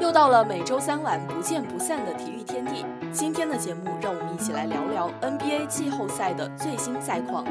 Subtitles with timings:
[0.00, 2.84] 又到了每周三晚不见不散的体育天地。
[3.12, 7.44] 今天的节目，让我们一起来聊聊 NBA 季后赛的最新赛况。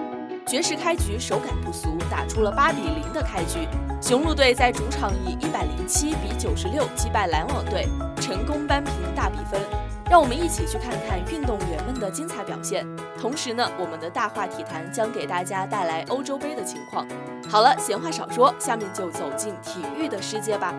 [0.45, 3.67] 爵士开局手感不俗，打出了八比零的开局。
[4.01, 7.87] 雄鹿队在主场以一百零七比九十六击败篮网队，
[8.19, 9.61] 成功扳平大比分。
[10.09, 12.85] 让我们一起去看看运动员们的精彩表现。
[13.17, 17.07] 同时呢，我们的大话体坛将给大家带来欧洲杯的情况。
[17.49, 20.75] 好了，闲话少说，下面就走进体育的世界吧。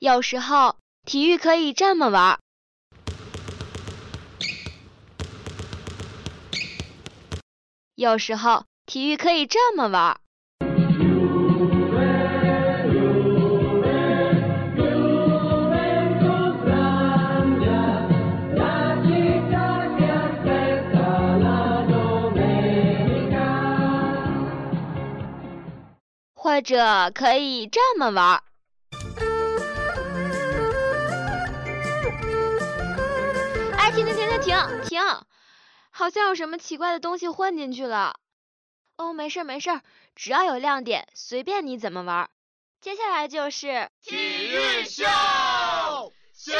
[0.00, 2.38] 有时候体育可以这么玩，
[7.96, 10.20] 有时候体育可以这么玩。
[26.34, 28.47] 或者可以这么玩儿。
[33.98, 35.00] 停停停停停停！
[35.90, 38.20] 好像有什么奇怪的东西混进去了。
[38.96, 39.80] 哦，没事没事，
[40.14, 42.30] 只要有亮点，随便你怎么玩。
[42.80, 45.04] 接下来就是体育秀
[46.32, 46.52] 秀。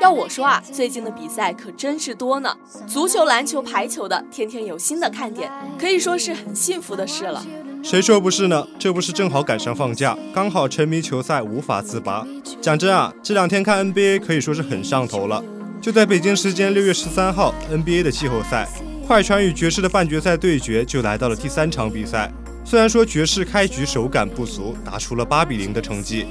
[0.00, 7.44] 要我说啊，最近的比赛可真是多呢，足球、篮球、排球的，天天有新的看点，可以说是很幸福的事了。
[7.82, 8.66] 谁说不是呢？
[8.78, 12.24] 这不是正好赶上放假，刚好沉迷球赛无法自拔。
[12.60, 15.42] 讲真啊，这两天看 NBA 可以说是很上头了。
[15.80, 18.68] 就在北京时间六月十三号，NBA 的季后赛，
[19.06, 22.32] 快船与爵士的半决赛对决就来到了第三场比赛。
[22.64, 26.26] 虽然说爵士开局手感不俗，打出了八比零的成绩。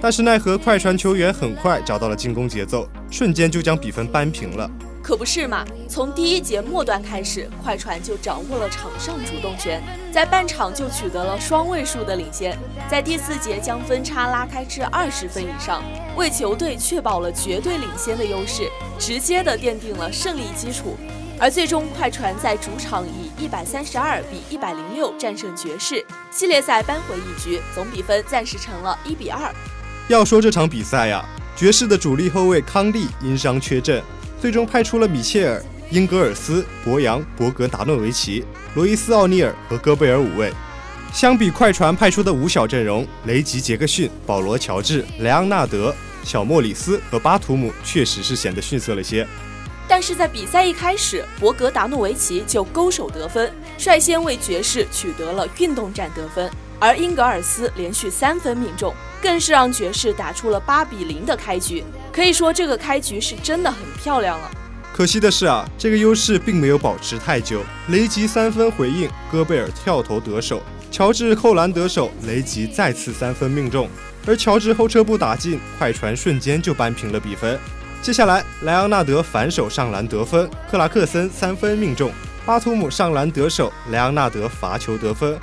[0.00, 4.70] 但是奈何快船球员很快找到了进攻节奏，瞬间就将比分扳平了。
[5.02, 5.64] 可不是嘛？
[5.88, 9.82] 从第一节末段开始，快船就掌握了场上主动权，
[10.12, 12.56] 在半场就取得了双位数的领先，
[12.90, 15.82] 在第四节将分差拉开至二十分以上，
[16.14, 20.96] 为球队确保了绝对领先的优势，直接的奠定了胜利基础。
[21.40, 29.50] 而最终，快船在主场以一百三十二比一百零六战胜爵士，系列赛扳回一局，总比分暂时成了一比二。
[30.08, 31.22] 要说这场比赛呀，
[31.54, 34.02] 爵士的主力后卫康利因伤缺阵，
[34.40, 38.42] 最终派出了米切尔、英格尔斯、博扬、博格达诺维奇、
[38.74, 40.50] 罗伊斯·奥尼尔和戈贝尔五位。
[41.12, 45.94] 相比快船派出的五小阵容，雷吉·杰克逊、保罗·乔治、莱昂纳德、
[46.24, 49.26] 小莫里斯和巴图姆确实是显得逊色了些。
[49.86, 58.94] 但是在比赛一开始，博格达诺维奇就勾手得分，率先为爵士取得了运动战得分，而英格尔斯连续三分命中。
[59.20, 64.48] 更是让爵士打出了八比零的开局，可以说这个开局是真的很漂亮了。
[64.92, 67.62] 可惜的是啊，这个优势并没有保持太久。
[67.88, 70.62] 雷吉三分回应，戈贝尔跳投得手，
[70.92, 73.88] 乔治扣篮得手，雷吉再次三分命中，
[74.24, 77.58] 而乔治后撤步打进，快船瞬间就扳平了比分。
[78.00, 82.12] 接下来，莱昂纳德反手上篮得分，克拉克森三分命中，
[82.46, 85.36] 巴图姆上篮得手，莱昂纳德罚球得分，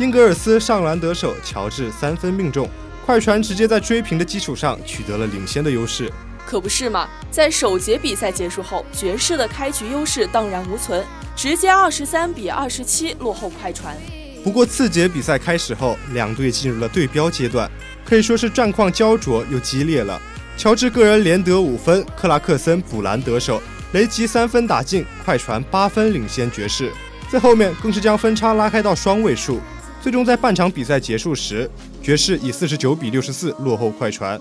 [0.00, 2.66] 英格尔斯上篮得手，乔治三分命中。
[3.04, 6.10] 快船直接在追平的基础上取得了领先的优势，
[6.46, 7.06] 可不是嘛？
[7.30, 11.04] 在首节比赛结束后，爵士的开局优势荡然无存，
[11.36, 13.94] 直接二十三比二十七落后快船。
[14.42, 17.70] 不过次节比赛开始后，两队进入了对标阶段，
[18.02, 20.18] 可以说是战况焦灼又激烈了。
[20.56, 23.62] 乔治个人连得五分，克拉克森补篮得手，
[23.92, 26.90] 雷吉三分打进，快船八分领先爵士。
[27.30, 29.60] 在后面更是将分差拉开到双位数。
[30.02, 31.70] 最终在半场比赛结束时，
[32.02, 34.40] 爵士以四十九比六十四落后快船。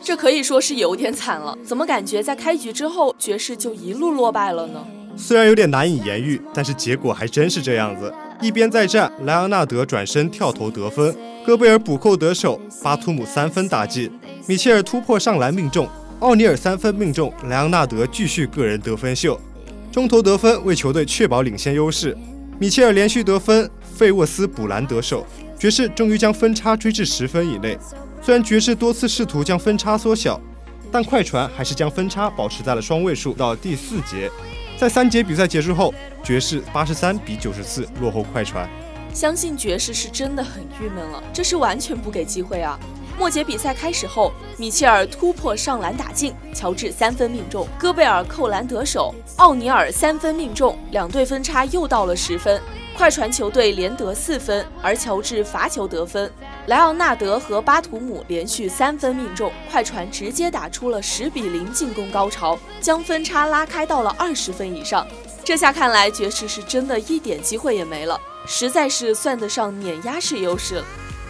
[0.00, 1.56] 这可以说是有点惨了。
[1.64, 4.84] 怎么感觉在开局之后，爵士就一路落败了呢？
[5.16, 8.14] 虽然有点难以言喻，但是结果还真是这样子。
[8.40, 11.14] 一边再战，莱昂纳德转身跳投得分，
[11.44, 14.10] 戈贝尔补扣得手，巴图姆三分打进，
[14.46, 15.88] 米切尔突破上篮命中，
[16.20, 19.38] 奥尼尔三分命中，莱昂纳德继续个人得分秀，
[19.90, 22.16] 中投得分为球队确保领先优势。
[22.58, 23.68] 米切尔连续得分。
[24.02, 25.24] 费沃斯补篮得手，
[25.56, 27.78] 爵士终于将分差追至十分以内。
[28.20, 30.40] 虽然爵士多次试图将分差缩小，
[30.90, 33.32] 但快船还是将分差保持在了双位数。
[33.32, 34.28] 到第四节，
[34.76, 35.94] 在三节比赛结束后，
[36.24, 38.68] 爵士八十三比九十四落后快船。
[39.14, 42.76] 相信爵士是真的很郁闷了，这是完全不给机会啊！
[43.22, 52.60] 末节比赛开始后，米切尔突破上篮打进，乔治三分命中，戈贝尔扣篮得手，奥尼尔三分命中，两队分差又到了十分。
[52.96, 56.28] 快船球队连得四分，而乔治罚球得分，
[56.66, 65.06] 莱昂纳德和巴图姆连续三分命中，快船直接打出了十比零进攻高潮，将分差拉开到了二十分以上。
[65.44, 70.82] 这下看来，爵士是真的一点机会也没了，实在是算得上碾压式优势。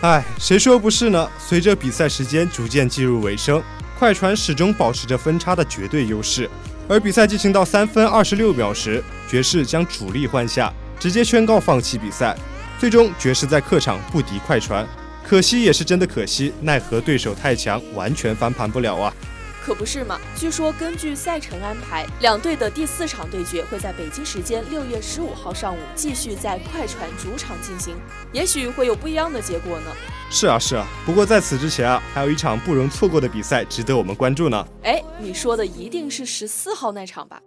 [0.03, 1.31] 哎，谁说不是呢？
[1.39, 3.63] 随着比赛时间逐渐进入尾声，
[3.97, 6.51] 快船始终保持着分差的绝对优势。
[6.89, 12.37] 而比赛进行到三分二十六秒时，爵士将主力换下，直接宣告放弃比赛。
[12.81, 14.85] 最终，爵士在客场不敌快船。
[15.25, 19.15] 可惜也是真的可惜，奈何对手太强，完全翻盘不了啊！
[19.64, 20.19] 可不是嘛？
[20.37, 27.94] 据说根据赛程安排，两队的第四场对决会在北京时间六月十五号上午继续在快船主场进行，
[28.32, 29.87] 也许会有不一样的结果呢。
[30.31, 34.67] 是啊是啊，不过在此之前啊，还有一场不容错过的比赛值得我们关注呢。
[34.82, 37.41] 哎，你说的一定是十四号那场吧？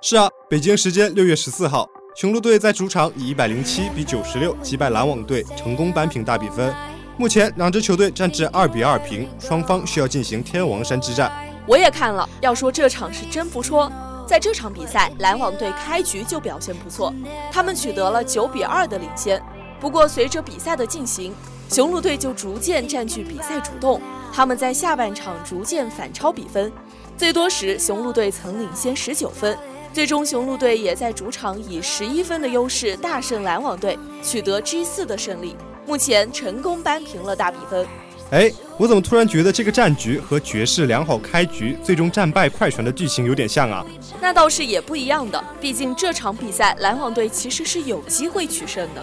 [0.00, 6.72] 是啊，北京时间六月十四号，雄鹿队在主场以一百零七比九十六击败篮网队，成功扳平大比分。
[7.16, 11.32] 目前两支球队战至二比二平，双方需要进行天王山之战。
[11.68, 13.92] 我也看了，要说这场是真不错。
[14.26, 17.12] 在这场比赛，篮网队开局就表现不错，
[17.52, 19.42] 他们取得了九比二的领先。
[19.78, 21.34] 不过随着比赛的进行，
[21.70, 24.00] 雄鹿队就逐渐占据比赛主动，
[24.32, 26.72] 他们在下半场逐渐反超比分，
[27.18, 29.56] 最多时雄鹿队曾领先十九分。
[29.92, 35.54] 最终雄鹿队也在主场以十一分的优势大胜篮网队，取得 G 四的胜利。
[35.86, 37.86] 目前成功扳平了大比分。
[38.30, 43.82] 哎，我怎么突然觉得这个战局和爵士良好开局，最终战败快船的剧情有点像啊？
[44.20, 49.02] 那倒是也不一样的，毕竟这场比赛篮网队其实是有机会取胜的。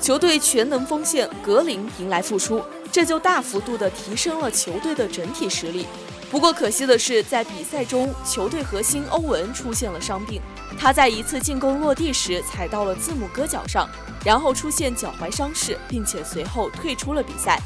[0.00, 5.86] 球队全能锋线格林迎来复出，这就大幅度的提升了球队的整体实力。
[6.30, 10.40] 不过可惜的是，在比赛中，球队核心欧文出现了伤病。
[10.78, 13.86] 他在一次进攻落地时踩到了字母哥脚上，
[14.24, 17.60] 然后出现脚踝伤势，并且随后退出了比赛。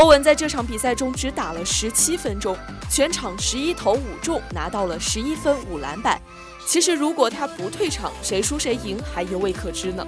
[0.00, 2.56] 欧文在这场比赛中只打了十七分钟，
[2.88, 6.18] 全场十一投五中，拿到了十一分五篮板。
[6.66, 10.06] 其实如果他不退场，谁输谁赢还犹未可知呢。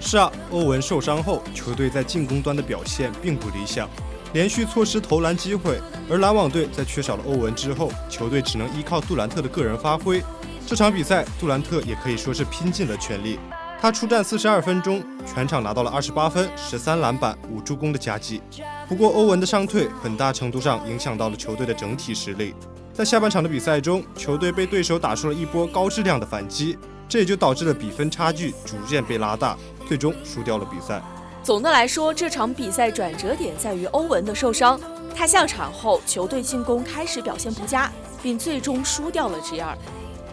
[0.00, 3.88] 是啊，欧文受伤后，球队在进攻端的表现并不理想，
[4.32, 5.80] 连续错失投篮机会。
[6.10, 10.20] 而篮网队在缺少了欧文之后，球队只能依靠杜兰特的个人发挥。
[10.66, 13.38] 这场比赛，杜兰特也可以说是拼尽了全力。
[13.80, 18.42] 他出战四十二分钟，全场拿到了二十八分、十三篮板、五助攻的佳绩。
[18.88, 22.54] 不过，欧文的伤退很大程度上影响到了球队的整体实力。
[22.92, 26.76] 在下半场的比赛中，球队被对手打出了一波高质量的反击，
[27.08, 31.00] 这也就导致了比分差距逐渐被拉大，最终输掉了比赛。
[31.44, 34.78] 总的来说，这场比赛转折点在于欧文的受伤。
[35.14, 37.90] 他下场后，球队进攻开始表现不佳，
[38.20, 39.78] 并最终输掉了 G 二。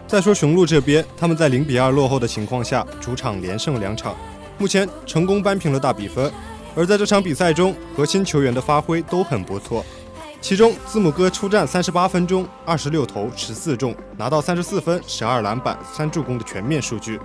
[0.06, 4.14] 再说雄鹿这边，他们在零比二落后的情况下，主场连胜两场，
[4.56, 6.32] 目前成功扳平了大比分。
[6.76, 9.84] 而在这场比赛中，核心球员的发挥都很不错。
[10.40, 17.18] 其中，字母哥出战三十八分钟，二十六投十四中，拿到三十四分、十二篮板、三助攻的全面数据。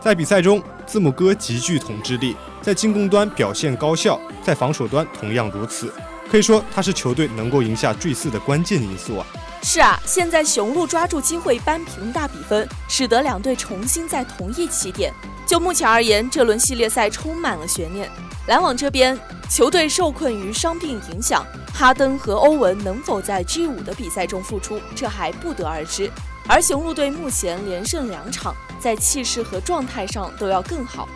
[0.00, 5.92] 在比赛中，字母哥极具统治力，在进攻端表现高效，在防守端同样如此。
[6.30, 9.26] 可以说，他是球队能够赢下 G 四的关键因素啊。
[9.62, 15.12] 是啊，现在雄鹿抓住机会扳平大比分，使得两队重新在同一起点。
[15.46, 18.08] 就目前而言，这轮系列赛充满了悬念。
[18.46, 19.18] 篮网这边
[19.48, 21.44] 球队受困于伤病影响，
[21.74, 26.10] 哈登和欧文能否在 G 五的比赛中复出，这还不得而知。
[26.46, 31.06] 而雄鹿队目前连胜两场，在气势和状态上都要更好，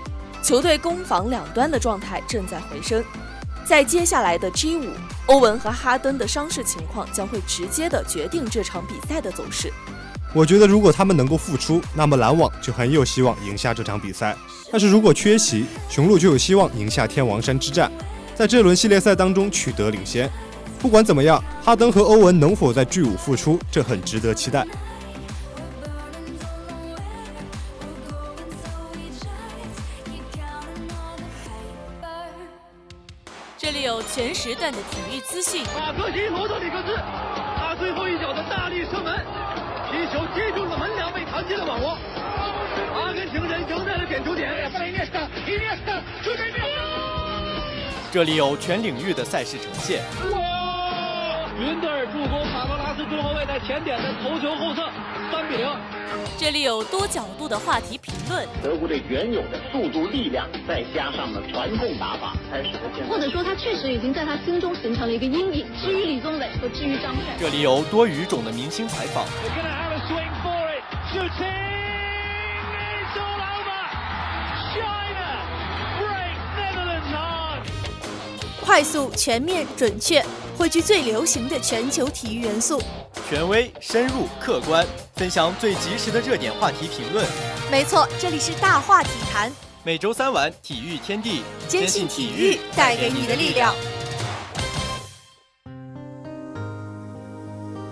[0.43, 3.03] 球队攻防两端的状态正在回升。
[3.65, 4.89] 在接下来的 G 五，
[5.27, 9.73] 欧文和哈登的伤势情况将会直接的决定这场比赛的走势。
[10.35, 14.37] 我觉得如果他们能够复出，那么篮网就很有希望赢下这场比赛。
[14.71, 17.91] 但是如果缺席，雄鹿就有希望赢下天王山之战，
[18.35, 20.29] 在这轮系列赛当中取得领先。
[20.81, 24.67] 不管怎么样，哈登和欧文能否在 G 五复出，这很值得期待。
[34.43, 35.63] 时段的体育资讯。
[35.73, 36.97] 马克西罗德里克斯，
[37.57, 39.25] 他最后一脚的大力射门，
[39.89, 41.97] 皮球击中了门梁，被弹进了网窝。
[42.97, 44.51] 阿根廷人赢在了点球点。
[48.11, 50.03] 这里有全领域的赛事呈现。
[51.53, 51.61] 哇！
[51.61, 54.89] 云德尔助攻卡罗拉斯中后卫在前点的头球后侧，
[55.31, 55.69] 三比零。
[56.39, 58.47] 这里有多角度的话题评论。
[58.63, 63.11] 德国队原有的速度、力量，再加上了传控打法，才使得现在。
[63.11, 65.67] 或者说，他确实已经在他心中形成了一个阴影。
[65.81, 69.25] 至于李宗伟和至于张帅，这里有多语种的明星采访。
[78.65, 80.25] 快速、全面、准确，
[80.57, 82.81] 汇聚最流行的全球体育元素。
[83.29, 87.27] 权威、深入、客观，分享最及时的热点话题评论。
[87.71, 89.51] 没错，这里是大话体坛。
[89.83, 93.75] 每周三晚，体育天地，坚信体育带给你的力量。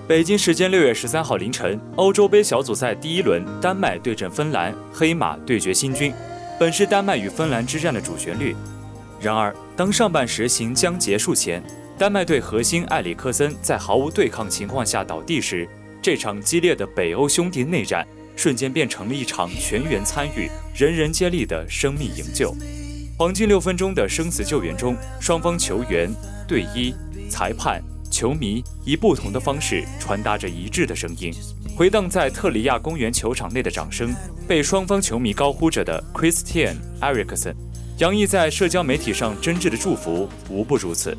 [0.06, 6.12] 北京时间六月十三号凌晨，欧洲杯小组赛第一轮，丹麦对阵芬兰，黑马对决新军，
[6.58, 8.54] 本是丹麦与芬兰之战的主旋律。
[9.20, 11.62] 然而，当上半时行将结束前，
[12.00, 15.68] 丹麦队核心埃里克森在毫无对抗情况下倒地时，
[16.00, 22.56] 这场激烈的北欧兄弟内战瞬间变成了一场全员参与、人人接力的生命营救。
[23.18, 26.10] 黄金六分钟的生死救援中，双方球员、
[26.48, 26.94] 队医、
[27.28, 31.30] 裁判、球迷以不同的方式传达着一致的声音。
[31.76, 34.10] 回荡在特里亚公园球场内的掌声，
[34.48, 37.54] 被双方球迷高呼着的 Christian Eriksen，
[37.98, 41.14] 洋溢在社交媒体上真挚的祝福无不如此。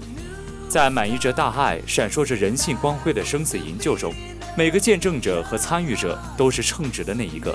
[0.72, 4.14] 在满溢着大爱、闪烁着人性光辉的生死营救中，
[4.58, 7.54] 每个见证者和参与者都是称职的那一个。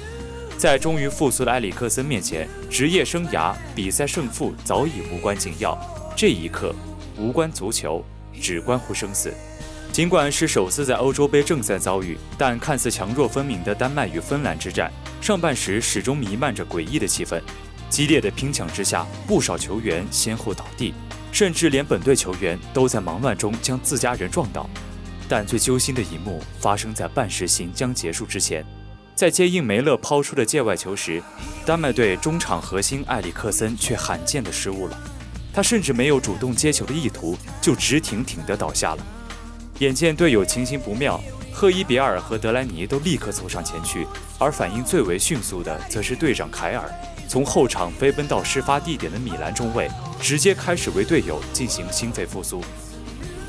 [0.59, 5.79] 在终于复苏的埃里克森面前，职业生涯、比赛胜负早已无关紧要。
[6.15, 6.75] 这一刻，
[7.17, 8.05] 无关足球，
[8.39, 9.33] 只关乎生死。
[9.91, 14.93] 尽管是首次在欧洲杯正赛遭遇，但看似强弱分明的丹麦与芬兰之战，
[15.23, 17.41] 上半时始终弥漫着诡异的气氛。
[17.89, 20.93] 激烈的拼抢之下，不少球员先后倒地。
[21.37, 24.67] 甚至连本队球员都在忙乱中将自家人撞倒，
[25.29, 28.65] 但最揪心的一幕发生在半时行将结束之前，
[29.15, 31.23] 在接应梅勒抛出的界外球时，
[31.67, 34.99] 丹麦队中场核心埃里克森却罕见的失误了，
[35.53, 39.07] 他甚至没有主动接球的意图，就直挺挺地倒下了。
[39.81, 44.07] 眼见队友情形不妙，赫伊别尔和德莱尼都立刻凑上前去，
[44.39, 46.91] 而反应最为迅速的则是队长凯尔。
[47.29, 49.91] 从后场飞奔到事发地点的米兰中卫，
[50.21, 52.63] 直接开始为队友进行心肺复苏。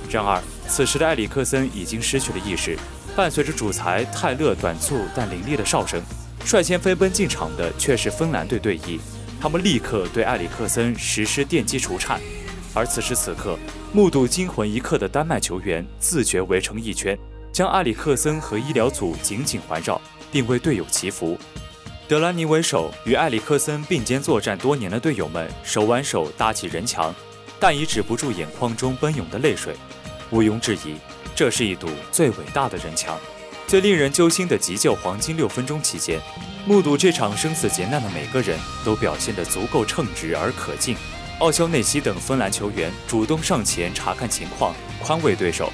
[0.10, 2.78] 然而，此时的埃里克森已经失去了意识。
[3.16, 6.02] 伴随着主裁泰勒短促但凌厉的哨声，
[6.46, 9.00] 率先飞奔进场的却是芬兰队队医。
[9.42, 12.20] 他们立刻对埃里克森实施电击除颤。
[12.74, 13.58] 而此时此刻，
[13.92, 17.18] 目睹惊魂一刻的丹麦球员自觉围成一圈，
[17.52, 20.00] 将埃里克森和医疗组紧紧环绕，
[20.32, 21.38] 并为队友祈福。
[22.08, 27.14] 德拉尼为首，与埃里克森并肩作战多年的队友们手挽手搭起人墙，
[27.60, 29.76] 但已止不住眼眶中奔涌的泪水。
[30.30, 30.96] 毋庸置疑，
[31.36, 33.20] 这是一堵最伟大的人墙。
[33.68, 36.18] 最令人揪心的急救黄金六分钟期间，
[36.66, 40.96] 目睹这场生死劫难的每个人都表现得足够称职而可敬。
[41.40, 45.66] 奥肖内西等芬兰球员主动上前查看情况，宽慰对手；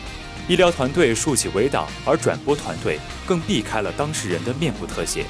[0.48, 5.28] 医疗团队竖起围挡，而转播团队更避开了当事人的面部特写。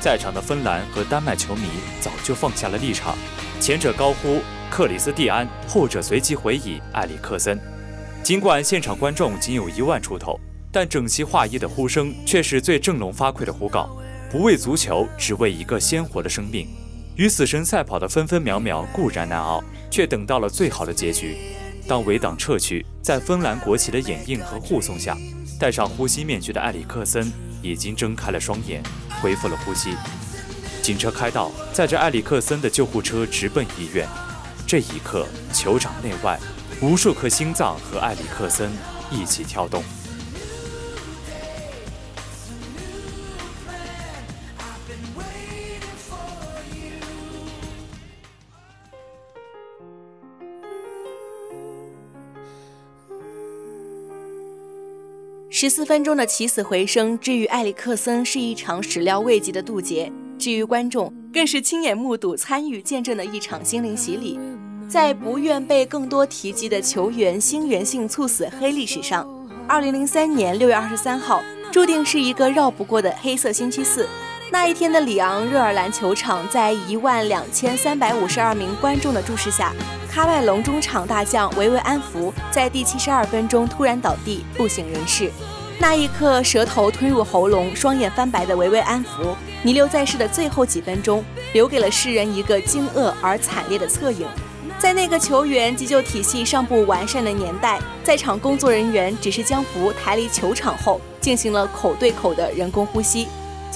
[0.00, 1.62] 在场的芬兰和丹麦球迷
[2.00, 3.16] 早就放下了立场，
[3.60, 7.58] 前者高呼克里斯蒂安，后者随即回以埃里克森。
[8.22, 10.38] 尽管现场观众仅有一万出头，
[10.70, 13.88] 但整齐划一的呼声却是最振聋发聩的呼告：
[14.30, 16.68] 不为足球，只为一个鲜活的生命。
[17.16, 21.36] 与死神赛跑的分分秒秒固然难熬，却等到了最好的结局。
[21.88, 25.16] 当围挡撤去，在芬兰国旗的掩映和护送下，
[25.58, 28.82] 戴上呼吸面具的埃里克森已经睁开了双眼。
[29.20, 29.94] 恢复了呼吸，
[30.82, 34.06] 警车开道，载着埃里克森的救护车直奔医院。
[34.66, 36.38] 这一刻，球场内外，
[36.80, 38.70] 无数颗心脏和埃里克森
[39.10, 39.82] 一起跳动。
[55.58, 64.38] 十四分钟的起死回生，至于埃里克森是一场始料未及的渡劫；至于观众，更是亲眼目睹、参与、见证的一场心灵洗礼。
[64.86, 69.26] 在不愿被更多提及的球员心源性猝死黑历史上，
[69.66, 74.06] 二零零三年六月二十三号注定是一个绕不过的黑色星期四。
[74.48, 79.72] 那一天的里昂热尔兰球场，在一万两千三百五十二名观众的注视下，
[80.12, 85.30] 喀麦隆中场大将维维安福在第七十二分钟突然倒地，不省人事。
[85.78, 94.26] 那一刻，舌头吞入喉咙，双眼翻白的维维安福弥留在世的最后几分钟，留给了世人一个惊愕而惨烈的侧影。
[94.78, 103.26] 在那个球员急救体系尚不完善的年代，在场工作人员只是将福抬离球场后，进行了口对口的人工呼吸。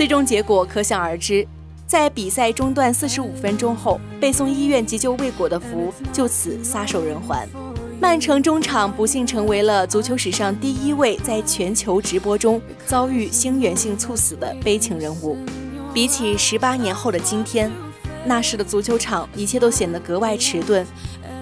[0.00, 1.46] 最终结果可想而知，
[1.86, 7.46] 在比赛中断四十五分钟后，被送医院急救未果的福就此撒手人寰。
[8.00, 15.36] 曼城中场不幸成为了足球史上第一位在全球直播中遭遇心源性猝死的悲情人物。
[15.92, 17.70] 比起十八年后的今天，
[18.24, 20.82] 那时的足球场一切都显得格外迟钝。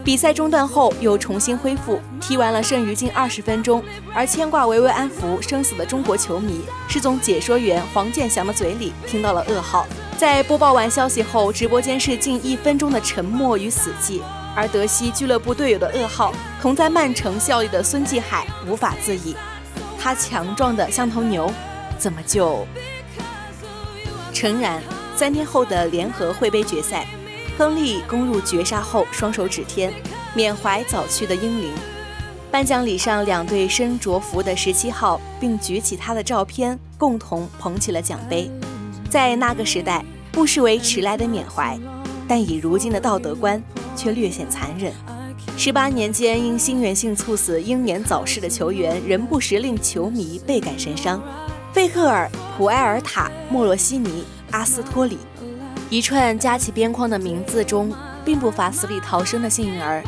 [0.08, 3.84] 比赛中断后又重新恢复，踢完了剩余近二十分钟。
[4.14, 9.86] 而牵挂维维安福生死的中国球迷是从解说员黄健翔的嘴里听到了噩耗。
[10.16, 14.22] 在播报完消息后，直播间是近一分钟的沉默与死寂。
[14.56, 19.36] 而德西俱乐部队友的噩耗，同在曼城效力的孙继海无法自已。
[20.00, 21.52] 他强壮的像头牛，
[21.98, 22.66] 怎么就……
[24.32, 24.82] 诚然，
[25.14, 27.06] 三天后的联合会杯决赛。
[27.58, 29.92] 亨利攻入绝杀后，双手指天，
[30.32, 31.72] 缅怀早去的英灵。
[32.52, 38.48] 颁奖礼上，两队身着服的十七号并举起他的照片，共同捧起了奖杯。
[39.10, 41.76] 在那个时代，不失为迟来的缅怀，
[42.28, 43.60] 但以如今的道德观，
[43.96, 44.92] 却略显残忍。
[45.56, 51.20] 十八年间因心源性猝死英年早逝的球员，仍不时令球迷倍感神伤。
[51.72, 54.22] 费赫尔、普埃尔塔、莫洛西尼、
[54.52, 55.18] 阿斯托里。
[55.90, 57.90] 一串夹起边框的名字中，
[58.22, 60.02] 并不乏死里逃生的幸运儿。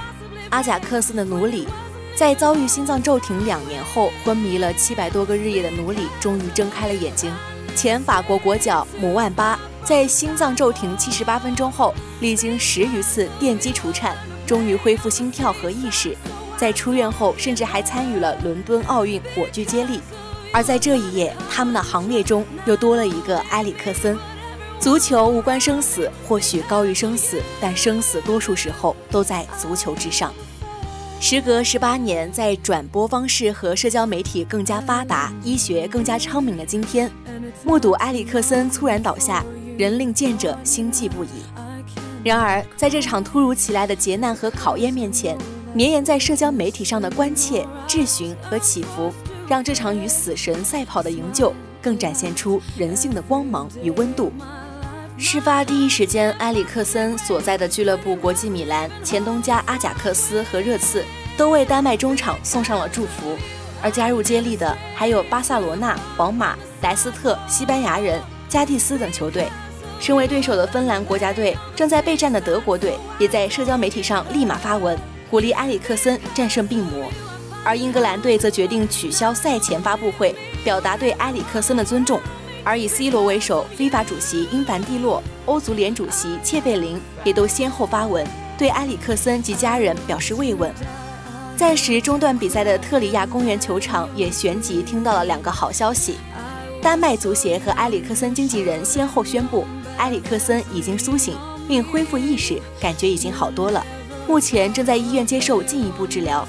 [0.50, 1.66] 阿贾克斯的努里，
[2.14, 7.32] 在遭遇心脏骤停两年后，昏迷了七百多个日夜的努里，终于睁开了眼睛。
[7.75, 14.14] 前法国国脚姆万巴，在心脏骤停七十八分钟后，历经十余次电击除颤，
[14.46, 16.14] 终于恢复心跳和意识。
[16.58, 20.02] 在出院后，甚至还参与了伦敦奥运火炬接力。
[20.52, 24.18] 而在这一夜，他们的行列中又多了一个埃里克森。
[24.80, 30.32] 足球无关生死，或许高于生死，但生死多数时候都在足球之上。
[31.20, 37.10] 时隔十八年，在转播方式和社交媒体更加发达、医学更加昌明的今天，
[37.62, 39.44] 目睹埃里克森猝然倒下，
[39.76, 41.28] 仍令见者心悸不已。
[42.25, 45.37] 然而，在这场突如其来的劫难和考验面前，
[45.75, 49.12] 绵延在社交媒体上的关切、质询和起伏，
[49.46, 54.32] 让这场与死神赛跑的营救更展现出人性的光芒与温度。
[55.23, 61.05] 事发第一时间，埃里克森所在的俱乐部国际米兰、前东家阿贾克斯和热刺
[61.37, 63.37] 都为丹麦中场送上了祝福。
[63.83, 69.47] 而加入接力的还有巴塞罗那、皇马、莱斯特、西班牙人、加蒂斯等球队。
[70.00, 74.99] 身为对手的芬兰国家队正在备战的德国队也在社交媒体上立马发文
[75.30, 77.04] 鼓励埃里克森战胜病魔。
[77.63, 82.19] 而英格兰队则决定取消赛前发布会，表达对埃里克森的尊重。
[82.64, 88.26] 而以 C 罗为首，非法主席因凡蒂洛、欧足联主席切贝林也都先后发文，
[88.58, 90.73] 对埃里克森及家人表示慰问。
[91.56, 96.16] 暂时中断比赛的特里亚公园球场也旋即听到了两个好消息：
[96.82, 99.66] 丹麦足协和埃里克森经纪人先后宣布，
[99.99, 101.36] 埃里克森已经苏醒
[101.68, 103.84] 并恢复意识，感觉已经好多了，
[104.26, 106.46] 目前正在医院接受进一步治疗。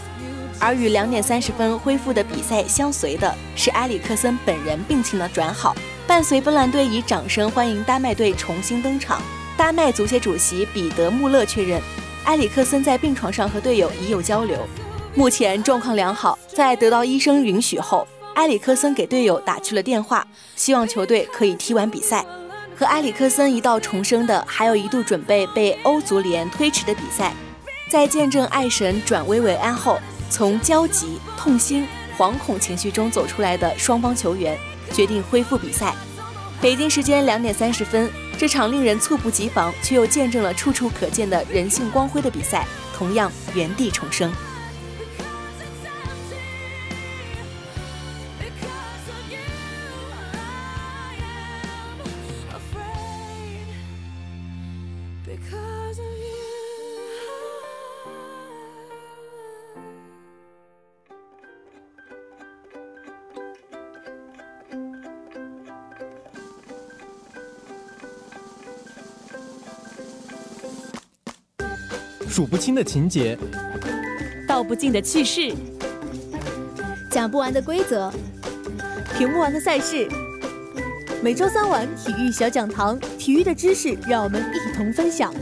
[0.60, 5.76] 而与两点三十分恢复的比赛相随的是埃里克森本人病情的转好。
[6.12, 9.22] 伴随芬兰队以掌声欢迎丹麦队重新登场，
[9.56, 11.82] 丹麦足协主席彼得穆勒确认，
[12.26, 14.58] 埃里克森在病床上和队友已有交流，
[15.16, 16.38] 目前状况良好。
[16.54, 22.26] 在得到医生允许后，埃里克森给队友打去了电话，希望球队可以踢完比赛。
[22.76, 27.34] 和埃里克森一道重生的，还有一度准备被欧足联推迟的比赛。
[27.90, 29.98] 在见证爱神转危为安后，
[30.30, 34.58] 从焦急、痛心、惶恐情绪中走出来的双方球员。
[34.94, 35.96] 决定恢复比赛。
[36.62, 44.32] 北京时间两点三十分，这场令人猝不及防却又见证了处处可见的人性光辉的比赛，同样原地重生。
[72.32, 73.38] 数不清的情节，
[74.48, 75.54] 道不尽的趣事，
[77.12, 78.10] 讲不完的规则，
[79.18, 80.08] 评不完的赛事。
[81.22, 85.34] 每周三晚体育小讲堂，体育的知识让我们一同分享。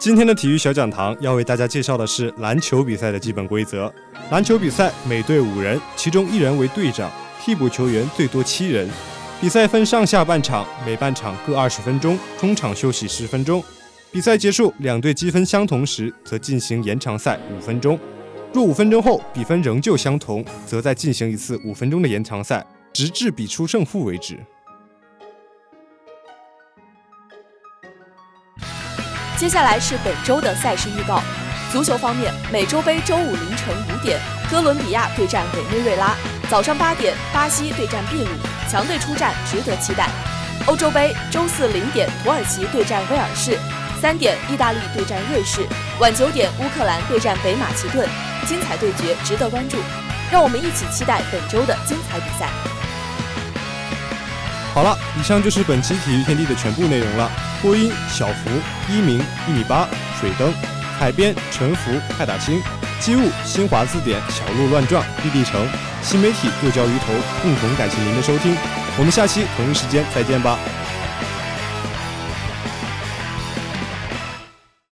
[0.00, 3.92] 今天的体育小讲堂要为大家介绍的是篮球比赛的基本规则。
[4.30, 8.88] 篮球比赛每队五人，其中一人为队长，替补球员最多七人。
[9.40, 13.64] 比赛分上下半场，每半场各二十分钟，中场休息十分钟。
[14.12, 17.98] 比赛结束，两队积分相同时，则进行延长赛五分钟。
[18.52, 24.38] 若五分钟后比分仍旧相同，则再进行一次五分钟的延长赛，直至比出胜负为止。
[29.38, 31.22] 接下来是本周的赛事预告。
[31.72, 36.14] 足球方面，美洲杯周五凌晨五点，哥伦比亚对战委内瑞拉；
[36.50, 38.30] 早上八点，巴西对战秘鲁。
[38.68, 40.08] 强队出战，值得期待。
[40.66, 43.52] 欧洲杯周四零点，土耳其对战威尔士；
[44.02, 45.60] 三点，意大利对战瑞士；
[46.00, 48.08] 晚九点，乌克兰对战北马其顿。
[48.48, 49.78] 精彩对决，值得关注。
[50.32, 52.48] 让我们一起期待本周的精彩比赛。
[54.74, 57.30] 好了，以上就是本期体育天地的全部内容了。
[57.62, 58.50] 播音：小福、
[58.88, 59.88] 一鸣、一米八、
[60.20, 60.52] 水灯；
[60.98, 62.60] 海边：陈福、派大星；
[63.00, 65.58] 机务：新华字典、小鹿乱撞、立地城；
[66.02, 68.54] 新媒体：剁椒鱼头，共同感谢您的收听。
[68.98, 70.58] 我们下期同一时间再见吧。